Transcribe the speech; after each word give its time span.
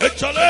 ¡Échale! 0.00 0.40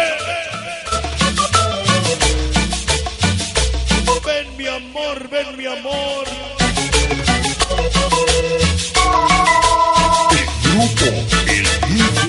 Ven 4.25 4.57
mi 4.57 4.67
amor, 4.69 5.29
ven 5.29 5.57
mi 5.57 5.67
amor. 5.67 6.25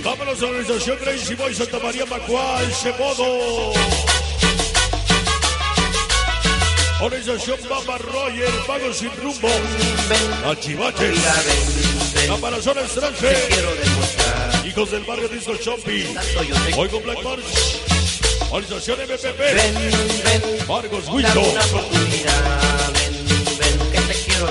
Vámonos 0.03 0.39
a 0.39 0.41
la 0.41 0.47
organización 0.49 0.97
Crazy 0.97 1.35
Boy 1.35 1.53
Santa 1.53 1.77
María 1.79 2.05
Macuá, 2.07 2.63
ese 2.63 2.91
modo. 2.93 3.71
Organización 7.01 7.59
Baba 7.69 7.97
Roger, 7.99 8.51
Vago 8.67 8.93
sin 8.93 9.11
rumbo. 9.21 9.49
Achivaches. 10.49 11.19
Caparazones 12.27 12.91
trance. 12.93 14.40
Hijos 14.65 14.91
del 14.91 15.03
barrio 15.03 15.27
Disco 15.27 15.53
Shopping. 15.55 16.15
Hoy 16.77 16.89
con 16.89 17.03
Black 17.03 17.23
March. 17.23 17.43
Organización 18.51 18.99
MPP. 18.99 20.67
Marcos 20.67 21.07
Huito. 21.09 21.41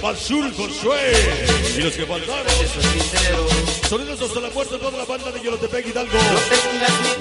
Azul 0.06 0.52
Josué. 0.56 1.12
Y 1.76 1.82
los 1.82 1.94
que 1.94 2.06
faltaron. 2.06 2.46
Sonidos 3.88 4.20
hasta 4.22 4.40
la 4.40 4.50
muerte, 4.50 4.78
toda 4.78 4.98
la 4.98 5.04
banda 5.04 5.30
de 5.30 5.40
Yolotepec 5.42 5.86
Hidalgo. 5.86 6.18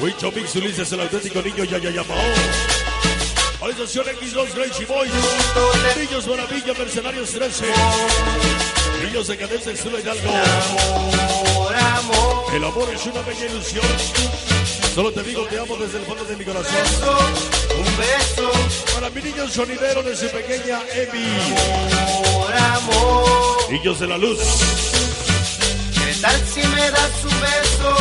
Huicho 0.02 0.32
Mix 0.32 0.56
Ulises, 0.56 0.92
el 0.92 1.02
auténtico 1.02 1.42
niño 1.42 1.64
Yaya 1.66 1.92
Yamao. 1.92 2.18
Organización 3.70 4.06
X2 4.08 4.50
Crazy 4.56 4.86
Boys. 4.86 5.12
Niños 5.96 6.28
Maravilla, 6.28 6.74
Mercenarios 6.74 7.30
13. 7.30 7.66
Niños 9.04 9.28
de 9.28 9.38
Cadencia 9.38 9.78
Sula 9.78 10.00
Hidalgo. 10.00 10.28
El 12.52 12.64
amor 12.64 12.90
es 12.92 13.06
una 13.06 13.22
bella 13.22 13.46
ilusión. 13.46 13.86
Solo 14.96 15.12
te 15.12 15.22
digo, 15.22 15.44
te 15.46 15.60
amo 15.60 15.78
desde 15.78 16.00
el 16.00 16.06
fondo 16.06 16.24
de 16.24 16.36
mi 16.36 16.46
corazón. 16.46 16.76
Un 17.78 17.98
beso 17.98 18.52
Para 18.96 19.12
mi 19.12 19.22
niño 19.22 19.48
sonidero 19.48 20.02
de 20.02 20.16
su 20.16 20.28
pequeña 20.30 20.82
Emi. 20.92 21.28
Niños 23.70 24.00
de 24.00 24.08
la 24.08 24.18
luz. 24.18 24.40
¿Qué 25.94 26.14
tal 26.20 26.42
si 26.48 26.68
me 26.70 26.90
das 26.90 27.24
un 27.24 27.40
beso? 27.40 27.98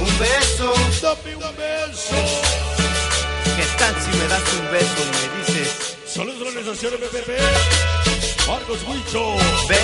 Un 0.00 0.18
beso. 0.18 0.72
Dame 1.02 1.36
un 1.36 1.56
beso. 1.56 2.71
¿Qué 3.56 3.66
tal 3.78 3.94
si 4.02 4.18
me 4.18 4.28
das 4.28 4.42
un 4.58 4.70
beso 4.70 5.02
y 5.02 5.10
me 5.12 5.38
dices? 5.38 5.96
Saludos 6.06 6.40
a 6.40 6.44
la 6.44 6.48
organización 6.48 6.94
MPP. 6.94 7.30
Marcos 8.46 8.78
Huicho. 8.88 9.36
Ven, 9.68 9.78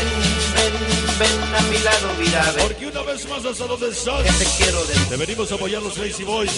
ven, 0.54 0.72
ven 1.18 1.54
a 1.54 1.60
mi 1.62 1.78
lado, 1.78 2.08
mira, 2.18 2.52
ven. 2.52 2.66
Porque 2.66 2.86
una 2.86 3.02
vez 3.02 3.28
más 3.28 3.44
hasta 3.44 3.66
donde 3.66 3.88
estás. 3.90 4.22
Que 4.22 4.44
te 4.44 4.50
quiero 4.56 4.84
de 4.84 4.94
Te 5.08 5.16
venimos 5.16 5.52
a 5.52 5.54
apoyar 5.54 5.82
los 5.82 5.94
Crazy 5.94 6.24
Boys. 6.24 6.52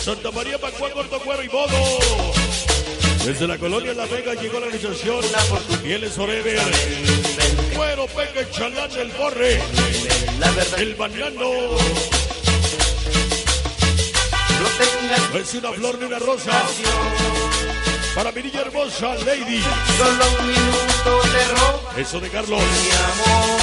Santa 0.00 0.30
María, 0.30 0.58
Pacuá, 0.58 0.90
Corto 0.90 1.18
Cuero 1.20 1.42
y 1.42 1.48
Modo. 1.48 2.32
Desde 3.24 3.48
la 3.48 3.58
colonia 3.58 3.92
La 3.92 4.06
Vega 4.06 4.34
llegó 4.34 4.60
la 4.60 4.66
organización 4.66 5.20
Fieles 5.82 6.12
Forever. 6.12 6.60
Cuero, 7.74 8.06
Peque, 8.06 8.46
Chalán, 8.52 8.90
El 8.92 9.10
Borre. 9.12 9.60
La 10.38 10.50
verdad, 10.52 10.80
El 10.80 10.94
Banano. 10.94 12.25
No 14.78 14.84
tengas 14.84 15.30
No 15.32 15.38
es 15.38 15.54
una 15.54 15.72
flor 15.72 15.98
ni 15.98 16.04
una 16.06 16.18
rosa. 16.18 16.52
Para 18.14 18.32
mi 18.32 18.42
niña 18.42 18.60
hermosa, 18.62 19.14
Lady. 19.26 19.62
solo 19.98 20.24
un 20.40 20.46
minuto 20.46 21.22
de 21.32 21.44
roba, 21.54 21.92
Eso 21.98 22.20
de 22.20 22.30
Carlos. 22.30 22.60
mi 22.60 22.90
amor. 22.90 23.60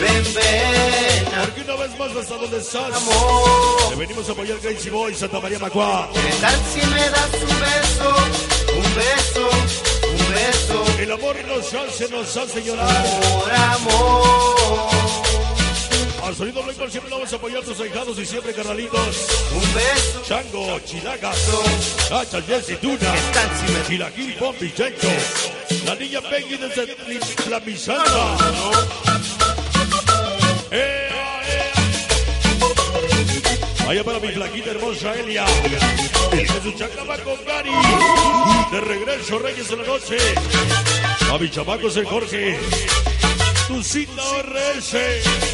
Ven, 0.00 0.34
ven, 0.34 1.24
Porque 1.44 1.60
una 1.62 1.76
vez 1.76 1.98
más 1.98 2.16
hasta 2.16 2.36
donde 2.36 2.58
estás. 2.58 2.88
Te 2.90 2.94
amor. 2.96 3.96
venimos 3.96 4.28
a 4.28 4.32
apoyar 4.32 4.58
Crazy 4.58 4.90
Boys, 4.90 5.18
Santa 5.18 5.40
María 5.40 5.58
Macuá. 5.58 6.10
¿Qué 6.12 6.34
tal 6.40 6.60
si 6.72 6.86
me 6.88 7.08
das 7.08 7.30
un 7.32 7.60
beso? 7.60 8.16
Un 8.76 8.94
beso, 8.94 9.48
un 10.10 10.34
beso. 10.34 10.84
El 10.98 11.12
amor 11.12 11.36
nos 11.46 11.72
hace, 11.72 12.08
nos 12.10 12.36
hace 12.36 12.62
llorar. 12.62 13.06
Por 13.22 13.52
amor. 13.52 15.43
Al 16.24 16.34
sonido 16.34 16.62
blanco 16.62 16.88
siempre 16.88 17.10
vamos 17.10 17.30
a 17.30 17.36
apoyar 17.36 17.62
tus 17.62 17.78
ahijados 17.80 18.18
y 18.18 18.24
siempre 18.24 18.54
carnalitos. 18.54 19.26
Un 19.52 19.74
beso. 19.74 20.22
Chango, 20.26 20.80
Chilagas, 20.80 21.36
Hacha, 22.10 22.40
Jessy, 22.40 22.76
Tuna, 22.76 22.96
¿Qué 22.98 23.20
tal 23.34 23.50
si 23.58 23.72
me 23.72 23.86
Chilaquil, 23.86 24.34
Pompi, 24.36 24.72
Chencho. 24.72 25.08
La 25.84 25.94
niña 25.96 26.22
Peggy 26.22 26.56
desde 26.56 26.96
la 27.50 27.60
Misanta. 27.60 28.36
¡Ea, 30.70 31.42
ea! 31.46 31.72
Vaya 33.86 34.02
para 34.02 34.18
mi 34.18 34.28
flaquita 34.28 34.70
hermosa 34.70 35.12
Elia. 35.14 35.44
De 36.32 36.46
su 36.62 36.72
chacaba 36.72 37.18
con 37.18 37.36
Gary. 37.44 37.70
De 38.72 38.80
regreso, 38.80 39.38
Reyes 39.38 39.68
de 39.68 39.76
la 39.76 39.84
Noche. 39.84 40.16
A 41.30 41.38
mi 41.38 41.50
chamaco 41.50 41.88
es 41.88 41.96
el 41.98 42.06
Jorge. 42.06 42.58
Tu 43.68 43.82
cita 43.82 44.22
RS. 44.42 45.53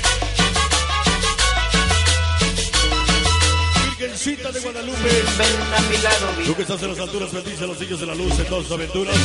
Virgencita 4.20 4.52
de 4.52 4.60
Guadalupe. 4.60 4.98
ven 5.38 5.72
a 5.74 5.80
mi 5.88 5.96
lado, 5.96 6.26
Tú 6.44 6.54
que 6.54 6.62
estás 6.62 6.82
en 6.82 6.88
las 6.90 6.98
alturas, 6.98 7.32
bendice 7.32 7.66
los 7.66 7.80
niños 7.80 8.00
de 8.00 8.06
la 8.06 8.14
luz 8.14 8.38
en 8.38 8.46
sus 8.48 8.70
aventuras. 8.70 9.16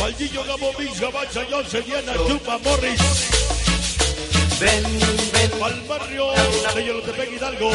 Valdillo, 0.00 0.42
Gabo, 0.44 0.72
Mix, 0.78 1.00
Gabacha, 1.00 1.44
Jose, 1.50 1.82
Diana, 1.82 2.14
Chupa, 2.26 2.56
Morris. 2.64 3.00
Ven, 4.58 4.84
ven, 5.32 5.62
Al 5.62 5.80
barrio 5.82 6.32
de 6.74 6.86
Yolotepec, 6.86 7.32
Hidalgo. 7.32 7.72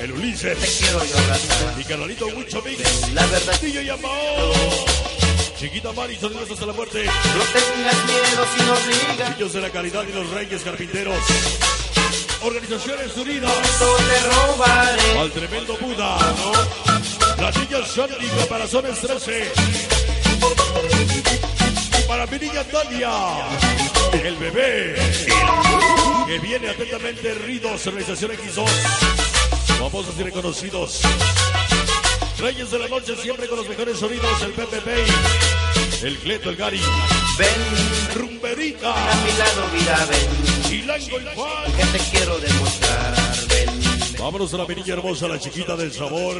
El 0.00 0.06
te 0.06 0.12
Ulises. 0.14 0.76
quiero 0.78 1.04
yo 1.04 1.18
abrazar. 1.18 1.76
Mi 1.76 1.84
canalito 1.84 2.26
Wicho 2.28 2.62
Mix. 2.62 3.12
La 3.12 3.26
verdad, 3.26 3.60
Dillo 3.60 3.82
Yamao. 3.82 4.52
Chiquita 5.58 5.92
Mari, 5.92 6.16
sonidos 6.16 6.50
hasta 6.50 6.64
la 6.66 6.72
muerte. 6.72 7.04
no 7.04 7.44
tengas 7.52 8.04
miedo 8.06 8.46
si 8.56 8.62
nos 8.64 8.86
digas. 8.88 9.36
Niños 9.36 9.52
de 9.52 9.60
la 9.60 9.68
caridad 9.70 10.04
y 10.08 10.12
los 10.12 10.30
reyes 10.30 10.62
carpinteros. 10.62 11.18
Organizaciones 12.42 13.16
unidas. 13.16 13.52
Al 15.18 15.30
tremendo 15.30 15.76
Buda. 15.80 16.18
Las 17.38 17.56
niñas 17.56 17.90
Sandy, 17.90 18.26
Caparazones 18.40 18.98
13. 19.00 19.52
Para 22.06 22.26
mi 22.26 22.38
niña 22.38 22.64
Tania. 22.64 23.12
El 24.12 24.36
bebé. 24.36 24.94
Que 26.26 26.38
viene 26.38 26.68
atentamente 26.70 27.34
Ridos, 27.34 27.86
Organización 27.86 28.32
X2. 28.32 28.68
Famosos 29.78 30.14
y 30.18 30.22
reconocidos. 30.22 31.00
Reyes 32.38 32.70
de 32.70 32.78
la 32.78 32.88
noche 32.88 33.16
siempre 33.16 33.48
con 33.48 33.58
los 33.58 33.68
mejores 33.68 33.98
sonidos. 33.98 34.42
El 34.42 34.52
PPP. 34.52 34.88
El 36.02 36.18
Cleto, 36.18 36.50
el 36.50 36.56
Gary. 36.56 36.80
Ven 37.38 37.48
Rumberita. 38.14 38.92
a 38.92 39.14
mi 39.24 39.32
lado, 39.38 39.68
mira, 39.72 40.06
ven. 40.06 40.43
Chilango, 40.98 41.30
Juan. 41.34 41.72
Que 41.76 41.84
te 41.84 41.98
quiero 42.10 42.38
demostrar. 42.38 43.14
Ven, 43.48 44.18
Vámonos 44.18 44.54
a 44.54 44.58
la 44.58 44.66
niña 44.66 44.94
hermosa, 44.94 45.28
la 45.28 45.38
chiquita 45.38 45.76
del 45.76 45.92
sabor. 45.92 46.36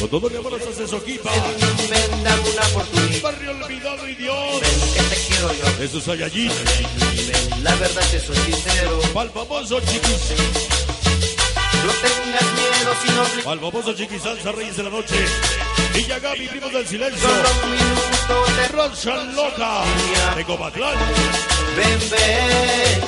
Con 0.00 0.08
todo 0.08 0.30
mi 0.30 0.36
amor 0.36 0.54
hasta 0.54 0.86
Soquipa. 0.86 1.30
ven, 1.30 1.90
ven, 1.90 2.24
dame 2.24 2.42
una 2.50 2.66
oportunidad. 2.68 3.22
Barrio 3.22 3.50
olvidado 3.52 4.08
y 4.08 4.14
Dios. 4.14 4.60
Ven, 4.60 4.92
que 4.94 5.02
te 5.02 5.16
quiero 5.26 5.52
yo. 5.52 5.78
De 5.78 5.88
sus 5.88 6.08
allí. 6.08 6.50
La 7.62 7.74
verdad 7.76 8.02
te 8.10 8.20
soy 8.20 8.36
sincero. 8.36 9.00
Pa'l 9.14 9.30
famoso 9.30 9.80
chiquis. 9.80 10.32
No 11.84 11.92
tengas 11.92 12.52
miedo 12.54 12.94
si 13.02 13.08
digas. 13.08 13.44
Pa'l 13.44 13.60
famoso 13.60 13.92
chiquisalza, 13.94 14.52
Reyes 14.52 14.76
de 14.76 14.82
la 14.82 14.90
Noche. 14.90 15.24
Villa 15.94 16.18
Gaby, 16.18 16.48
primos 16.48 16.72
del 16.72 16.86
silencio. 16.86 17.28
Rosa 18.72 19.16
Loca. 19.34 19.82
De 20.36 20.44
Comatlán. 20.44 20.94
Ven, 21.76 22.00
ven, 22.10 23.00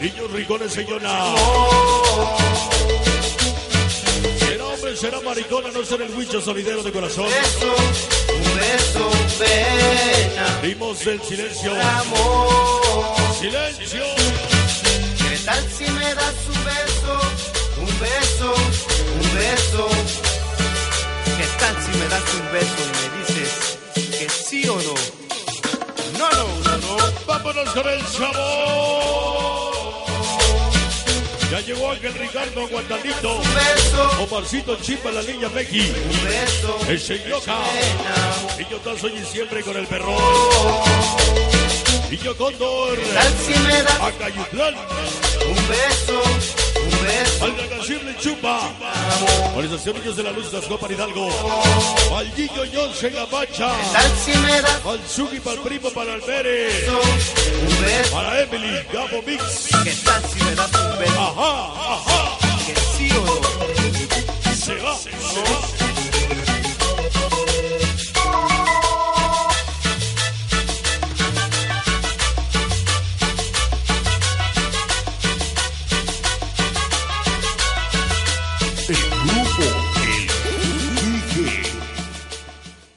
Niños 0.00 0.30
ricones, 0.32 0.72
señora. 0.72 1.34
Será 4.38 4.64
hombre, 4.66 4.96
será 4.96 5.20
maricona, 5.20 5.70
no 5.72 5.84
será 5.84 6.04
el 6.06 6.14
huicho 6.14 6.40
solidero 6.40 6.82
de 6.82 6.92
corazón. 6.92 7.26
beso, 7.26 7.74
un 8.34 8.58
beso, 8.58 9.10
ven, 9.38 10.60
Primos 10.60 11.04
del 11.04 11.20
silencio. 11.22 11.72
amor. 11.72 13.16
Silencio. 13.40 14.04
¿Qué 15.28 15.36
tal 15.44 15.64
si 15.76 15.84
me 15.90 16.14
das 16.14 16.34
un 16.48 16.64
beso, 16.64 17.20
un 17.78 17.98
beso, 18.00 18.54
un 19.20 19.34
beso? 19.34 20.31
Vámonos 27.72 27.74
con 27.74 27.88
el 27.88 28.06
sabor. 28.06 29.72
Ya 31.50 31.60
llegó 31.60 31.90
Ángel 31.90 32.14
Ricardo 32.14 32.66
beso, 32.66 34.10
Omarcito 34.22 34.76
Chipa, 34.76 35.10
la 35.10 35.22
niña 35.22 35.48
Becky. 35.48 35.80
un 35.80 36.24
beso, 36.24 36.78
El 36.88 37.00
Señoca. 37.00 37.58
Y 38.58 38.70
yo 38.70 38.78
tan 38.78 38.98
soy 38.98 39.12
siempre 39.24 39.62
con 39.62 39.76
el 39.76 39.86
perro. 39.86 40.16
Y 42.10 42.16
yo 42.18 42.36
Cóndor. 42.36 42.98
¿qué 42.98 43.12
tal 43.12 43.34
si 43.38 43.58
me 43.60 43.82
das 43.82 44.00
Acayutlán. 44.00 44.74
un 44.74 45.68
beso? 45.68 46.61
Al 47.40 47.56
Nacasirle 47.56 48.16
Chumba. 48.18 48.70
Organización 49.54 49.96
Niños 49.98 50.16
de 50.16 50.22
la 50.22 50.32
Luz, 50.32 50.52
Las 50.52 50.64
Copas 50.64 50.90
Hidalgo. 50.90 51.28
Al 52.16 52.34
Guillo 52.34 52.64
Jones 52.72 53.02
en 53.02 53.14
la 53.14 53.26
das 53.26 53.58
Al 54.84 55.08
Sugi, 55.08 55.40
para 55.40 55.56
el 55.56 55.62
primo, 55.62 55.90
para 55.90 56.14
el 56.14 56.20
beso? 56.20 57.00
Para 58.12 58.42
Emily, 58.42 58.78
Gabo 58.92 59.22
Mix. 59.26 59.68
Ajá, 61.16 61.94
ajá. 61.94 62.31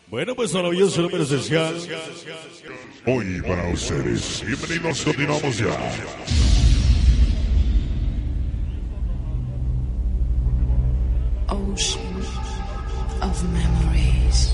Bueno, 0.07 0.35
pues 0.35 0.53
maravilloso 0.53 1.01
número 1.01 1.23
esencial. 1.23 1.75
Hoy 3.05 3.41
para 3.41 3.67
ustedes. 3.69 4.43
Bienvenidos, 4.45 5.01
continuamos 5.01 5.57
ya. 5.57 5.77
ocean 11.47 12.01
of 13.21 13.43
memories. 13.43 14.53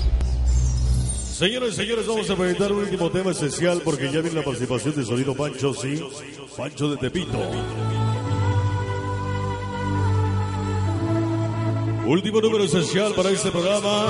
Señores 1.32 1.74
y 1.74 1.76
señores, 1.76 2.06
vamos 2.06 2.28
a 2.28 2.36
presentar 2.36 2.72
un 2.72 2.78
último 2.80 3.10
tema 3.10 3.30
esencial 3.30 3.80
porque 3.82 4.12
ya 4.12 4.20
viene 4.20 4.32
la 4.32 4.44
participación 4.44 4.94
de 4.94 5.04
Sonido 5.04 5.34
Pancho, 5.34 5.72
sí. 5.72 6.02
Pancho 6.56 6.90
de 6.90 6.96
Tepito. 6.98 7.38
Último 12.06 12.40
número 12.40 12.64
esencial 12.64 13.14
para 13.14 13.30
este 13.30 13.50
programa. 13.50 14.08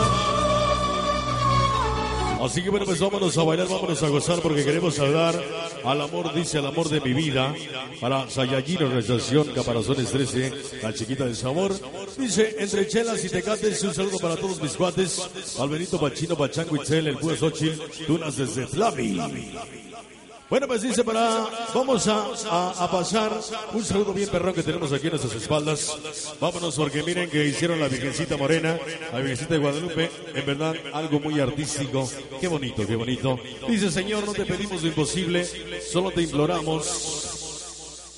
Así 2.43 2.62
que 2.62 2.71
bueno, 2.71 2.87
pues 2.87 2.99
vámonos 2.99 3.37
a 3.39 3.44
bailar, 3.44 3.69
vámonos 3.69 4.03
a 4.03 4.09
gozar 4.09 4.41
porque 4.41 4.65
queremos 4.65 4.94
saludar 4.94 5.41
al 5.85 6.00
amor, 6.00 6.35
dice 6.35 6.59
al 6.59 6.67
amor 6.67 6.89
de 6.89 7.00
mi 7.00 7.12
vida, 7.12 7.55
para 8.00 8.29
Sayayino, 8.29 8.87
organización 8.87 9.49
Caparazones 9.55 10.11
13, 10.11 10.53
la 10.83 10.93
chiquita 10.93 11.25
del 11.25 11.37
sabor. 11.37 11.73
Dice, 12.19 12.56
entre 12.59 12.89
chelas 12.89 13.25
y 13.25 13.29
tecates, 13.29 13.83
un 13.85 13.94
saludo 13.94 14.19
para 14.19 14.37
todos 14.37 14.61
mis 14.61 14.73
cuates, 14.73 15.21
al 15.61 15.69
Benito 15.69 16.00
Pachino, 16.00 16.37
Pachango 16.37 16.83
el 16.83 17.17
Púa 17.19 17.37
Xochitl, 17.37 18.06
Tunas 18.06 18.37
desde 18.37 18.67
Flami. 18.67 19.21
Bueno, 20.50 20.66
pues 20.66 20.82
dice 20.82 21.02
para, 21.02 21.46
vamos 21.75 22.06
a, 22.08 22.26
a- 22.50 22.90
pasar 22.90 23.32
un 23.72 23.82
saludo 23.82 24.12
bien 24.12 24.28
perrón 24.28 24.52
que 24.52 24.62
tenemos 24.62 24.93
aquí 24.93 25.06
en 25.06 25.12
nuestras 25.14 25.34
espaldas. 25.34 25.96
Vámonos 26.40 26.75
porque 26.76 27.02
miren 27.02 27.31
que 27.31 27.46
hicieron 27.46 27.81
la 27.81 27.88
Virgencita 27.88 28.37
Morena, 28.37 28.78
la 29.12 29.19
Virgencita 29.20 29.54
de 29.54 29.60
Guadalupe, 29.60 30.10
en 30.34 30.44
verdad 30.44 30.75
algo 30.93 31.20
muy 31.20 31.40
artístico. 31.40 32.06
Qué 32.38 32.49
bonito, 32.49 32.87
qué 32.87 32.96
bonito. 32.96 33.38
Dice, 33.66 33.90
Señor, 33.90 34.26
no 34.26 34.34
te 34.34 34.44
pedimos 34.44 34.82
lo 34.82 34.88
imposible, 34.88 35.81
solo 35.90 36.10
te 36.10 36.20
imploramos, 36.20 36.84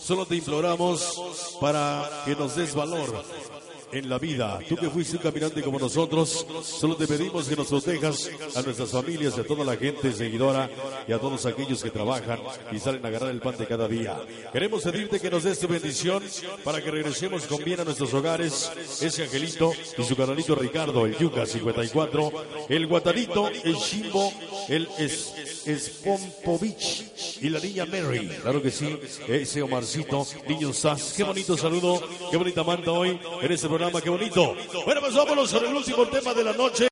solo 0.05 0.27
te 0.27 0.35
imploramos 0.35 1.55
para 1.61 2.23
que 2.25 2.35
nos 2.35 2.57
des 2.57 2.75
valor 2.75 3.23
en 3.95 4.09
la 4.09 4.19
vida. 4.19 4.59
Tú 4.69 4.77
que 4.77 4.91
fuiste 4.91 5.17
un 5.17 5.23
caminante 5.23 5.63
como 5.63 5.79
nosotros, 5.79 6.47
solo 6.63 6.97
te 6.97 7.07
pedimos 7.07 7.49
que 7.49 7.57
nos 7.57 7.69
protejas 7.69 8.31
a 8.55 8.63
nuestras 8.63 8.91
familias, 8.91 9.39
a 9.39 9.45
toda 9.45 9.65
la 9.65 9.77
gente 9.77 10.13
seguidora 10.13 10.69
y 11.07 11.13
a 11.13 11.19
todos 11.19 11.47
aquellos 11.47 11.83
que 11.83 11.91
trabajan 11.91 12.41
y 12.73 12.79
salen 12.79 13.05
a 13.05 13.09
agarrar 13.09 13.31
el 13.31 13.41
pan 13.41 13.57
de 13.57 13.67
cada 13.67 13.87
día. 13.87 14.21
Queremos 14.53 14.83
pedirte 14.83 15.21
que 15.21 15.31
nos 15.31 15.45
des 15.45 15.59
tu 15.59 15.69
bendición 15.69 16.23
para 16.65 16.83
que 16.83 16.91
regresemos 16.91 17.47
con 17.47 17.63
bien 17.63 17.81
a 17.81 17.85
nuestros 17.85 18.13
hogares. 18.15 18.71
Ese 19.01 19.23
angelito 19.23 19.73
y 19.97 20.03
su 20.03 20.17
canalito 20.17 20.55
Ricardo, 20.55 21.07
el 21.07 21.17
Yuca 21.17 21.47
54, 21.47 22.33
el 22.69 22.87
Guatarito, 22.87 23.49
el 23.49 23.77
Chimbo, 23.77 24.33
el 24.69 24.89
es, 24.99 25.35
Espompovich 25.67 27.05
y 27.41 27.49
la 27.49 27.61
niña 27.61 27.87
Mary. 27.87 28.29
Claro 28.43 28.61
que 28.61 28.71
sí, 28.71 28.99
ese 29.29 29.63
Omarcito, 29.63 30.27
niño 30.49 30.73
Sass. 30.73 31.15
Qué 31.17 31.23
bonito 31.23 31.57
saludo, 31.57 32.03
qué 32.31 32.37
bonita 32.37 32.65
manta 32.65 32.91
hoy 32.91 33.19
en 33.41 33.53
este 33.53 33.69
programa, 33.69 34.01
qué 34.01 34.11
bonito. 34.11 34.57
Bueno, 34.85 35.01
pues 35.01 35.15
vámonos 35.15 35.53
con 35.53 35.65
el 35.65 35.75
último 35.75 36.07
tema 36.09 36.35
de 36.35 36.45
la 36.45 36.53
noche. 36.53 36.83